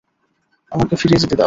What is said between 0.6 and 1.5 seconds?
আমাকে ফিরে যেতে দাও।